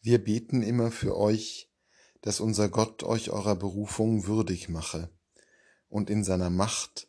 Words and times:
Wir 0.00 0.22
beten 0.22 0.62
immer 0.62 0.90
für 0.90 1.16
euch, 1.16 1.70
dass 2.20 2.40
unser 2.40 2.68
Gott 2.68 3.02
euch 3.02 3.30
eurer 3.30 3.56
Berufung 3.56 4.26
würdig 4.26 4.68
mache 4.68 5.10
und 5.88 6.10
in 6.10 6.24
seiner 6.24 6.50
Macht 6.50 7.08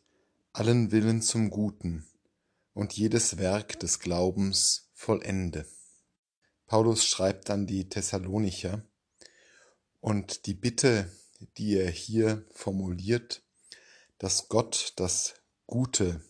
allen 0.52 0.90
Willen 0.90 1.22
zum 1.22 1.50
Guten 1.50 2.06
und 2.74 2.92
jedes 2.92 3.38
Werk 3.38 3.78
des 3.80 4.00
Glaubens 4.00 4.90
vollende. 4.94 5.66
Paulus 6.66 7.04
schreibt 7.04 7.50
an 7.50 7.66
die 7.66 7.88
Thessalonicher 7.88 8.84
und 10.00 10.46
die 10.46 10.54
Bitte, 10.54 11.10
die 11.56 11.76
er 11.76 11.90
hier 11.90 12.44
formuliert, 12.52 13.42
dass 14.18 14.48
Gott 14.48 14.92
das 14.96 15.34
Gute, 15.66 16.20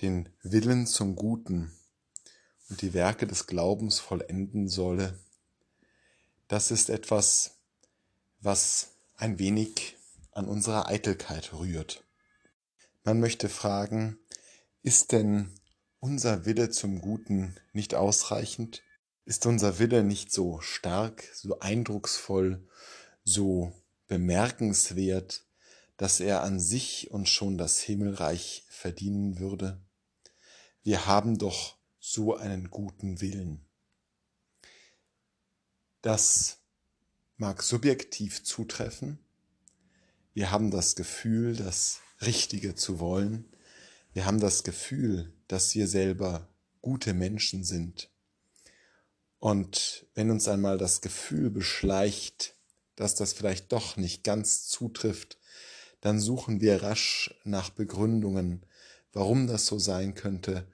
den 0.00 0.28
Willen 0.42 0.86
zum 0.86 1.14
Guten 1.14 1.72
und 2.68 2.82
die 2.82 2.94
Werke 2.94 3.26
des 3.26 3.46
Glaubens 3.46 3.98
vollenden 3.98 4.68
solle, 4.68 5.18
das 6.50 6.72
ist 6.72 6.90
etwas, 6.90 7.60
was 8.40 8.96
ein 9.14 9.38
wenig 9.38 9.96
an 10.32 10.48
unserer 10.48 10.88
Eitelkeit 10.88 11.52
rührt. 11.52 12.04
Man 13.04 13.20
möchte 13.20 13.48
fragen, 13.48 14.18
ist 14.82 15.12
denn 15.12 15.54
unser 16.00 16.46
Wille 16.46 16.68
zum 16.70 17.00
Guten 17.00 17.56
nicht 17.72 17.94
ausreichend? 17.94 18.82
Ist 19.24 19.46
unser 19.46 19.78
Wille 19.78 20.02
nicht 20.02 20.32
so 20.32 20.60
stark, 20.60 21.22
so 21.34 21.60
eindrucksvoll, 21.60 22.66
so 23.22 23.72
bemerkenswert, 24.08 25.44
dass 25.96 26.18
er 26.18 26.42
an 26.42 26.58
sich 26.58 27.12
uns 27.12 27.28
schon 27.28 27.58
das 27.58 27.78
Himmelreich 27.78 28.66
verdienen 28.68 29.38
würde? 29.38 29.80
Wir 30.82 31.06
haben 31.06 31.38
doch 31.38 31.76
so 32.00 32.36
einen 32.36 32.70
guten 32.70 33.20
Willen. 33.20 33.69
Das 36.02 36.58
mag 37.36 37.62
subjektiv 37.62 38.42
zutreffen. 38.42 39.18
Wir 40.32 40.50
haben 40.50 40.70
das 40.70 40.96
Gefühl, 40.96 41.54
das 41.54 42.00
Richtige 42.22 42.74
zu 42.74 43.00
wollen. 43.00 43.44
Wir 44.12 44.24
haben 44.24 44.40
das 44.40 44.64
Gefühl, 44.64 45.32
dass 45.48 45.74
wir 45.74 45.86
selber 45.86 46.48
gute 46.80 47.12
Menschen 47.12 47.64
sind. 47.64 48.10
Und 49.38 50.06
wenn 50.14 50.30
uns 50.30 50.48
einmal 50.48 50.78
das 50.78 51.00
Gefühl 51.02 51.50
beschleicht, 51.50 52.56
dass 52.96 53.14
das 53.14 53.32
vielleicht 53.32 53.72
doch 53.72 53.96
nicht 53.96 54.24
ganz 54.24 54.68
zutrifft, 54.68 55.38
dann 56.00 56.18
suchen 56.18 56.60
wir 56.60 56.82
rasch 56.82 57.34
nach 57.44 57.70
Begründungen, 57.70 58.64
warum 59.12 59.46
das 59.46 59.66
so 59.66 59.78
sein 59.78 60.14
könnte, 60.14 60.66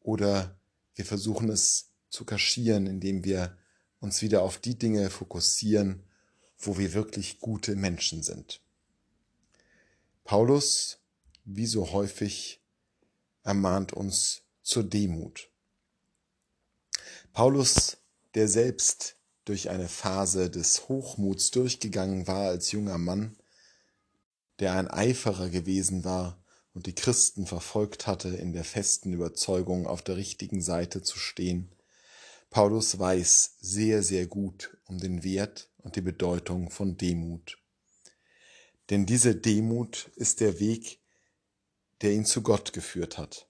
oder 0.00 0.58
wir 0.94 1.04
versuchen 1.04 1.48
es 1.48 1.90
zu 2.10 2.24
kaschieren, 2.24 2.86
indem 2.86 3.24
wir 3.24 3.56
uns 4.02 4.20
wieder 4.20 4.42
auf 4.42 4.58
die 4.58 4.76
Dinge 4.76 5.08
fokussieren, 5.10 6.02
wo 6.58 6.76
wir 6.76 6.92
wirklich 6.92 7.40
gute 7.40 7.76
Menschen 7.76 8.22
sind. 8.22 8.60
Paulus, 10.24 10.98
wie 11.44 11.66
so 11.66 11.92
häufig, 11.92 12.60
ermahnt 13.44 13.92
uns 13.92 14.42
zur 14.62 14.82
Demut. 14.82 15.50
Paulus, 17.32 17.98
der 18.34 18.48
selbst 18.48 19.16
durch 19.44 19.70
eine 19.70 19.88
Phase 19.88 20.50
des 20.50 20.88
Hochmuts 20.88 21.52
durchgegangen 21.52 22.26
war 22.26 22.48
als 22.48 22.72
junger 22.72 22.98
Mann, 22.98 23.36
der 24.58 24.74
ein 24.74 24.88
Eiferer 24.88 25.48
gewesen 25.48 26.04
war 26.04 26.42
und 26.74 26.86
die 26.86 26.94
Christen 26.94 27.46
verfolgt 27.46 28.08
hatte, 28.08 28.28
in 28.30 28.52
der 28.52 28.64
festen 28.64 29.12
Überzeugung, 29.12 29.86
auf 29.86 30.02
der 30.02 30.16
richtigen 30.16 30.60
Seite 30.60 31.02
zu 31.02 31.18
stehen, 31.18 31.72
Paulus 32.52 32.98
weiß 32.98 33.56
sehr, 33.62 34.02
sehr 34.02 34.26
gut 34.26 34.76
um 34.84 34.98
den 34.98 35.24
Wert 35.24 35.70
und 35.78 35.96
die 35.96 36.02
Bedeutung 36.02 36.70
von 36.70 36.98
Demut. 36.98 37.58
Denn 38.90 39.06
diese 39.06 39.34
Demut 39.34 40.10
ist 40.16 40.40
der 40.40 40.60
Weg, 40.60 41.00
der 42.02 42.12
ihn 42.12 42.26
zu 42.26 42.42
Gott 42.42 42.74
geführt 42.74 43.16
hat. 43.16 43.48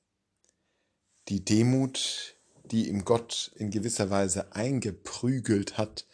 Die 1.28 1.44
Demut, 1.44 2.36
die 2.62 2.88
ihm 2.88 3.04
Gott 3.04 3.50
in 3.56 3.72
gewisser 3.72 4.08
Weise 4.08 4.54
eingeprügelt 4.54 5.78
hat, 5.78 6.06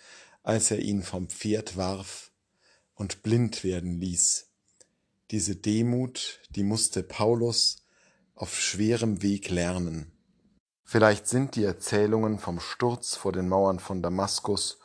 als 0.43 0.71
er 0.71 0.79
ihn 0.79 1.03
vom 1.03 1.29
Pferd 1.29 1.77
warf 1.77 2.33
und 2.95 3.23
blind 3.23 3.65
werden 3.65 4.01
ließ. 4.01 4.49
Diese 5.31 5.57
Demut, 5.57 6.41
die 6.49 6.62
musste 6.62 7.03
Paulus 7.03 7.85
auf 8.35 8.59
schwerem 8.59 9.21
Weg 9.21 9.51
lernen. 9.51 10.18
Vielleicht 10.91 11.28
sind 11.28 11.54
die 11.54 11.65
Erzählungen 11.65 12.38
vom 12.38 12.60
Sturz 12.60 13.15
vor 13.15 13.31
den 13.31 13.47
Mauern 13.47 13.78
von 13.78 14.03
Damaskus 14.03 14.78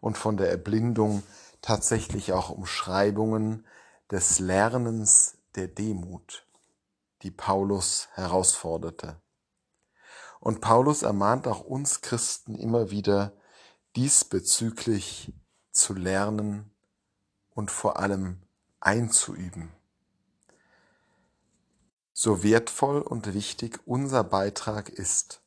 und 0.00 0.16
von 0.16 0.36
der 0.36 0.52
Erblindung 0.52 1.24
tatsächlich 1.62 2.32
auch 2.32 2.50
Umschreibungen 2.50 3.66
des 4.08 4.38
Lernens 4.38 5.36
der 5.56 5.66
Demut, 5.66 6.46
die 7.22 7.32
Paulus 7.32 8.06
herausforderte. 8.12 9.20
Und 10.38 10.60
Paulus 10.60 11.02
ermahnt 11.02 11.48
auch 11.48 11.64
uns 11.64 12.02
Christen 12.02 12.54
immer 12.54 12.92
wieder, 12.92 13.32
diesbezüglich 13.96 15.32
zu 15.72 15.92
lernen 15.92 16.70
und 17.50 17.72
vor 17.72 17.98
allem 17.98 18.42
einzuüben. 18.78 19.72
So 22.12 22.44
wertvoll 22.44 23.00
und 23.00 23.34
wichtig 23.34 23.80
unser 23.86 24.22
Beitrag 24.22 24.88
ist, 24.88 25.42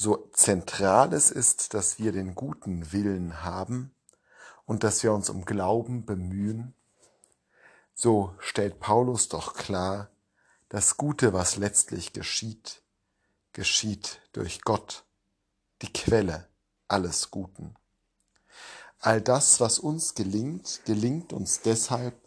so 0.00 0.30
zentral 0.32 1.12
es 1.12 1.30
ist, 1.30 1.74
dass 1.74 1.98
wir 1.98 2.10
den 2.10 2.34
guten 2.34 2.90
Willen 2.90 3.42
haben 3.42 3.94
und 4.64 4.82
dass 4.82 5.02
wir 5.02 5.12
uns 5.12 5.28
um 5.28 5.44
Glauben 5.44 6.06
bemühen, 6.06 6.72
so 7.92 8.34
stellt 8.38 8.80
Paulus 8.80 9.28
doch 9.28 9.52
klar, 9.52 10.08
das 10.70 10.96
Gute, 10.96 11.34
was 11.34 11.56
letztlich 11.56 12.14
geschieht, 12.14 12.80
geschieht 13.52 14.22
durch 14.32 14.62
Gott, 14.62 15.04
die 15.82 15.92
Quelle 15.92 16.48
alles 16.88 17.30
Guten. 17.30 17.74
All 19.00 19.20
das, 19.20 19.60
was 19.60 19.78
uns 19.78 20.14
gelingt, 20.14 20.80
gelingt 20.86 21.34
uns 21.34 21.60
deshalb, 21.60 22.18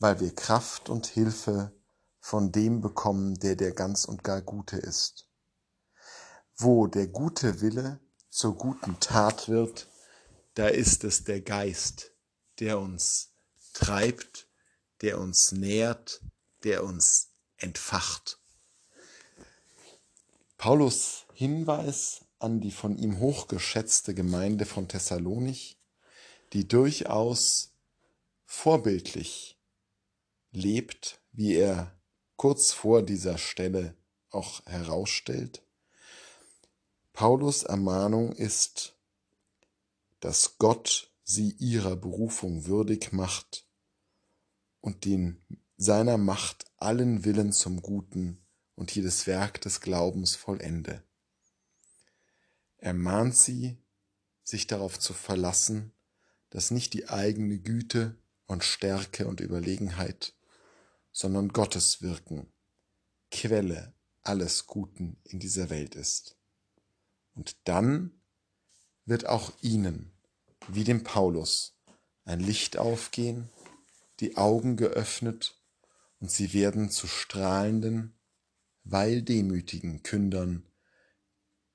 weil 0.00 0.18
wir 0.18 0.34
Kraft 0.34 0.88
und 0.88 1.06
Hilfe 1.06 1.70
von 2.18 2.50
dem 2.50 2.80
bekommen, 2.80 3.38
der 3.38 3.54
der 3.54 3.70
ganz 3.70 4.04
und 4.04 4.24
gar 4.24 4.42
Gute 4.42 4.78
ist 4.78 5.28
wo 6.56 6.86
der 6.86 7.06
gute 7.06 7.60
Wille 7.60 8.00
zur 8.30 8.56
guten 8.56 8.98
Tat 9.00 9.48
wird, 9.48 9.88
da 10.54 10.68
ist 10.68 11.04
es 11.04 11.24
der 11.24 11.40
Geist, 11.40 12.12
der 12.60 12.78
uns 12.78 13.32
treibt, 13.72 14.48
der 15.02 15.18
uns 15.18 15.52
nährt, 15.52 16.22
der 16.62 16.84
uns 16.84 17.30
entfacht. 17.56 18.38
Paulus 20.56 21.26
Hinweis 21.34 22.24
an 22.38 22.60
die 22.60 22.70
von 22.70 22.96
ihm 22.96 23.18
hochgeschätzte 23.18 24.14
Gemeinde 24.14 24.66
von 24.66 24.86
Thessalonich, 24.86 25.78
die 26.52 26.68
durchaus 26.68 27.72
vorbildlich 28.46 29.58
lebt, 30.52 31.20
wie 31.32 31.54
er 31.54 31.98
kurz 32.36 32.72
vor 32.72 33.02
dieser 33.02 33.38
Stelle 33.38 33.96
auch 34.30 34.64
herausstellt, 34.66 35.63
Paulus 37.14 37.62
Ermahnung 37.62 38.32
ist, 38.32 38.96
dass 40.18 40.58
Gott 40.58 41.12
sie 41.22 41.52
ihrer 41.60 41.94
Berufung 41.94 42.66
würdig 42.66 43.12
macht 43.12 43.68
und 44.80 45.04
den 45.04 45.40
seiner 45.76 46.18
Macht 46.18 46.64
allen 46.76 47.24
Willen 47.24 47.52
zum 47.52 47.82
Guten 47.82 48.44
und 48.74 48.92
jedes 48.92 49.28
Werk 49.28 49.60
des 49.60 49.80
Glaubens 49.80 50.34
vollende. 50.34 51.04
Er 52.78 52.94
mahnt 52.94 53.36
sie, 53.36 53.78
sich 54.42 54.66
darauf 54.66 54.98
zu 54.98 55.14
verlassen, 55.14 55.92
dass 56.50 56.72
nicht 56.72 56.94
die 56.94 57.08
eigene 57.08 57.60
Güte 57.60 58.18
und 58.46 58.64
Stärke 58.64 59.28
und 59.28 59.38
Überlegenheit, 59.38 60.34
sondern 61.12 61.50
Gottes 61.50 62.02
Wirken 62.02 62.52
Quelle 63.30 63.94
alles 64.22 64.66
Guten 64.66 65.16
in 65.22 65.38
dieser 65.38 65.70
Welt 65.70 65.94
ist. 65.94 66.36
Und 67.34 67.56
dann 67.64 68.12
wird 69.04 69.26
auch 69.26 69.52
ihnen, 69.60 70.12
wie 70.68 70.84
dem 70.84 71.04
Paulus, 71.04 71.76
ein 72.24 72.40
Licht 72.40 72.78
aufgehen, 72.78 73.50
die 74.20 74.36
Augen 74.36 74.76
geöffnet 74.76 75.60
und 76.20 76.30
sie 76.30 76.52
werden 76.52 76.90
zu 76.90 77.06
strahlenden, 77.06 78.18
weil 78.84 79.22
demütigen 79.22 80.02
Kündern 80.02 80.66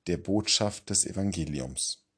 der 0.08 0.18
Botschaft 0.18 0.90
des 0.90 1.06
Evangeliums. 1.06 2.09